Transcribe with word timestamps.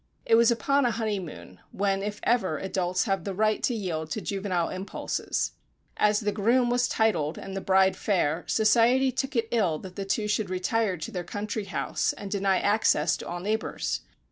It 0.25 0.33
was 0.33 0.49
upon 0.49 0.83
a 0.83 0.89
honeymoon, 0.89 1.59
when 1.71 2.01
if 2.01 2.19
ever, 2.23 2.57
adults 2.57 3.03
have 3.03 3.23
the 3.23 3.35
right 3.35 3.61
to 3.61 3.75
yield 3.75 4.09
to 4.09 4.19
juvenile 4.19 4.69
impulses. 4.71 5.51
As 5.95 6.21
the 6.21 6.31
groom 6.31 6.71
was 6.71 6.87
titled 6.87 7.37
and 7.37 7.55
the 7.55 7.61
bride 7.61 7.95
fair, 7.95 8.43
society 8.47 9.11
took 9.11 9.35
it 9.35 9.47
ill 9.51 9.77
that 9.77 9.97
the 9.97 10.03
two 10.05 10.27
should 10.27 10.49
retire 10.49 10.97
to 10.97 11.11
their 11.11 11.23
country 11.23 11.65
house 11.65 12.13
and 12.13 12.31
deny 12.31 12.57
access 12.57 13.15
to 13.17 13.27
all 13.27 13.41
neighbours. 13.41 14.01